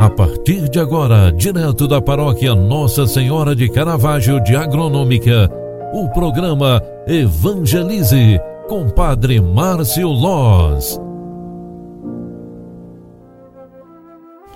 [0.00, 5.46] A partir de agora, direto da paróquia Nossa Senhora de Caravaggio de Agronômica,
[5.92, 10.98] o programa Evangelize com Padre Márcio Loz.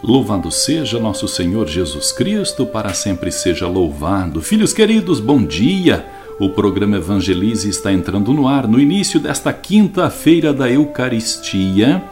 [0.02, 4.40] Louvado seja nosso Senhor Jesus Cristo, para sempre seja louvado.
[4.40, 6.06] Filhos queridos, bom dia!
[6.40, 12.02] O programa Evangelize está entrando no ar no início desta quinta-feira da Eucaristia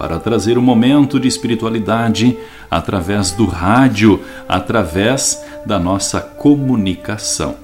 [0.00, 2.34] para trazer um momento de espiritualidade
[2.70, 4.18] através do rádio,
[4.48, 7.54] através da nossa comunicação.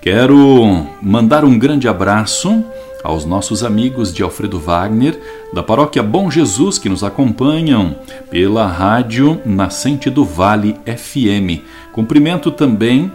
[0.00, 2.62] Quero mandar um grande abraço
[3.02, 5.20] aos nossos amigos de Alfredo Wagner,
[5.52, 7.96] da paróquia Bom Jesus, que nos acompanham
[8.30, 11.64] pela rádio Nascente do Vale FM.
[11.92, 13.10] Cumprimento também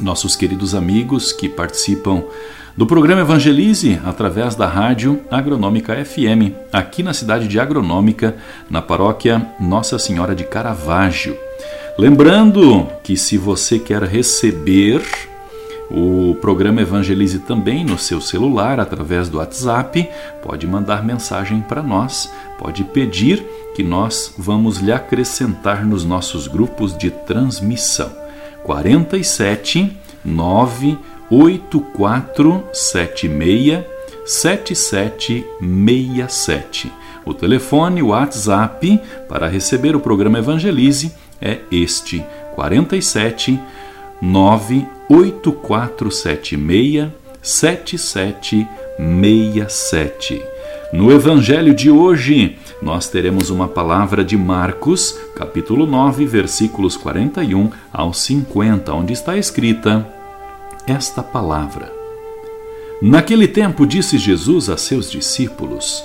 [0.00, 2.22] nossos queridos amigos que participam
[2.76, 8.36] do programa Evangelize através da Rádio Agronômica FM, aqui na cidade de Agronômica,
[8.70, 11.36] na paróquia Nossa Senhora de Caravaggio.
[11.98, 15.02] Lembrando que se você quer receber
[15.90, 20.08] o programa Evangelize também no seu celular através do WhatsApp,
[20.42, 26.96] pode mandar mensagem para nós, pode pedir que nós vamos lhe acrescentar nos nossos grupos
[26.96, 28.27] de transmissão.
[28.64, 30.98] 47 9
[31.30, 33.84] 8476
[34.24, 36.90] 7767.
[37.24, 43.60] O telefone WhatsApp para receber o programa Evangelize é este 47
[44.20, 47.08] 98476
[47.42, 50.42] 7767.
[50.92, 58.12] No Evangelho de hoje, nós teremos uma palavra de Marcos, capítulo 9, versículos 41 ao
[58.14, 60.06] 50, onde está escrita:
[60.86, 61.92] esta palavra.
[63.02, 66.04] Naquele tempo disse Jesus a seus discípulos: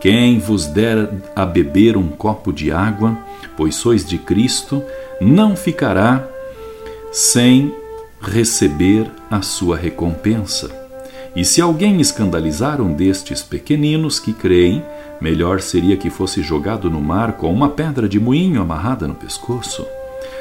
[0.00, 3.18] Quem vos der a beber um copo de água,
[3.56, 4.82] pois sois de Cristo,
[5.20, 6.26] não ficará
[7.12, 7.74] sem
[8.20, 10.70] receber a sua recompensa.
[11.34, 14.84] E se alguém escandalizar um destes pequeninos que creem,
[15.22, 19.86] melhor seria que fosse jogado no mar com uma pedra de moinho amarrada no pescoço.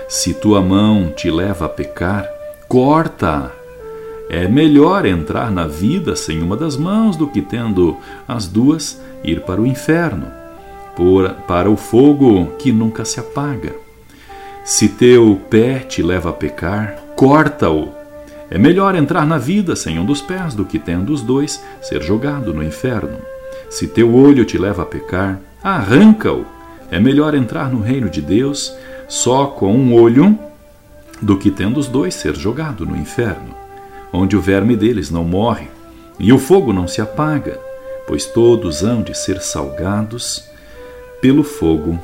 [0.09, 2.27] Se tua mão te leva a pecar,
[2.67, 3.61] corta-a
[4.33, 9.41] é melhor entrar na vida sem uma das mãos do que tendo as duas ir
[9.41, 10.25] para o inferno,
[10.95, 13.75] por, para o fogo que nunca se apaga.
[14.63, 17.89] Se teu pé te leva a pecar, corta-o.
[18.49, 22.01] É melhor entrar na vida sem um dos pés do que tendo os dois ser
[22.01, 23.30] jogado no inferno.
[23.71, 26.45] Se teu olho te leva a pecar, arranca-o.
[26.91, 28.71] É melhor entrar no reino de Deus
[29.07, 30.37] só com um olho
[31.19, 33.61] do que tendo os dois ser jogado no inferno
[34.13, 35.67] onde o verme deles não morre
[36.19, 37.59] e o fogo não se apaga,
[38.07, 40.43] pois todos hão de ser salgados
[41.21, 41.99] pelo fogo.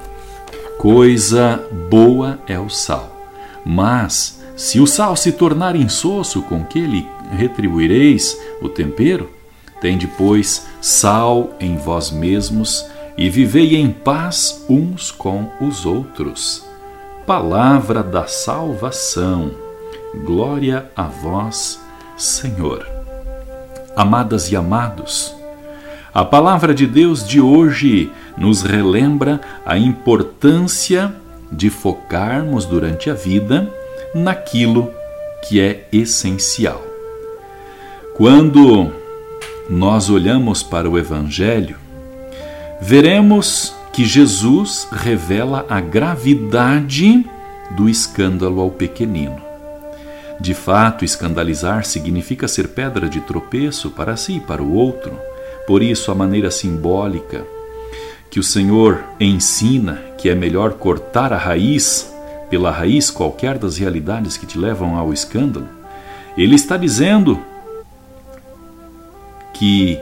[0.78, 3.30] Coisa boa é o sal,
[3.66, 9.30] mas se o sal se tornar insosso, com que lhe retribuireis o tempero?
[9.82, 12.86] Tende, pois, sal em vós mesmos
[13.18, 16.66] e vivei em paz uns com os outros.
[17.26, 19.52] Palavra da salvação.
[20.24, 21.80] Glória a vós,
[22.18, 22.88] Senhor.
[23.96, 25.36] Amadas e amados,
[26.14, 31.14] a palavra de Deus de hoje nos relembra a importância
[31.52, 33.72] de focarmos durante a vida
[34.16, 34.92] naquilo
[35.44, 36.82] que é essencial.
[38.16, 38.92] Quando
[39.70, 41.78] nós olhamos para o Evangelho,
[42.82, 47.26] veremos que Jesus revela a gravidade
[47.76, 49.42] do escândalo ao pequenino.
[50.40, 55.20] De fato, escandalizar significa ser pedra de tropeço para si e para o outro.
[55.66, 57.44] Por isso, a maneira simbólica
[58.30, 62.14] que o Senhor ensina que é melhor cortar a raiz,
[62.50, 65.68] pela raiz qualquer das realidades que te levam ao escândalo,
[66.38, 67.42] ele está dizendo
[69.58, 70.00] que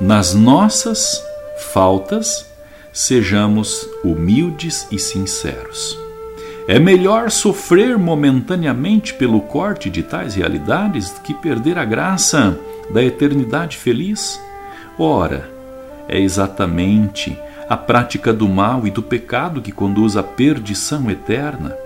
[0.00, 1.22] nas nossas
[1.72, 2.46] faltas
[2.92, 5.98] sejamos humildes e sinceros.
[6.68, 12.58] É melhor sofrer momentaneamente pelo corte de tais realidades que perder a graça
[12.90, 14.40] da eternidade feliz?
[14.98, 15.48] Ora,
[16.08, 17.38] é exatamente
[17.68, 21.76] a prática do mal e do pecado que conduz à perdição eterna.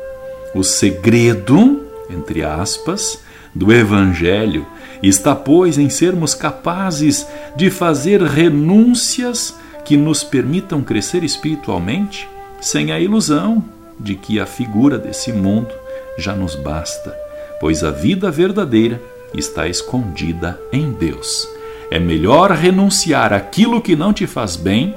[0.54, 3.20] O segredo, entre aspas,
[3.54, 4.66] do Evangelho
[5.02, 7.26] está, pois, em sermos capazes
[7.56, 12.28] de fazer renúncias que nos permitam crescer espiritualmente
[12.60, 13.64] sem a ilusão
[13.98, 15.70] de que a figura desse mundo
[16.18, 17.16] já nos basta,
[17.58, 19.00] pois a vida verdadeira
[19.34, 21.48] está escondida em Deus.
[21.90, 24.94] É melhor renunciar àquilo que não te faz bem,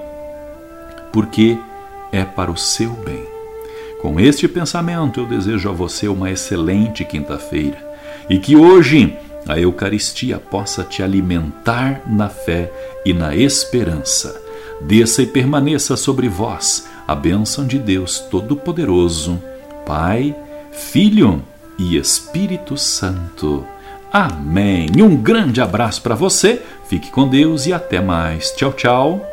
[1.12, 1.58] porque
[2.12, 3.24] é para o seu bem.
[4.02, 7.93] Com este pensamento, eu desejo a você uma excelente quinta-feira
[8.30, 9.16] e que hoje
[9.48, 12.72] a Eucaristia possa te alimentar na fé
[13.06, 14.42] e na esperança.
[14.82, 19.42] Desça e permaneça sobre vós a bênção de Deus Todo-Poderoso,
[19.86, 20.36] Pai,
[20.72, 21.44] Filho
[21.78, 23.66] e Espírito Santo.
[24.12, 24.90] Amém.
[24.98, 28.52] Um grande abraço para você, fique com Deus e até mais.
[28.52, 29.33] Tchau, tchau.